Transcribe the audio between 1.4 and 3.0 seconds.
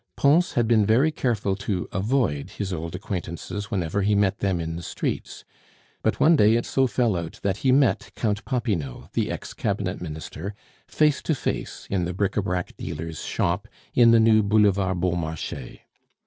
to avoid his old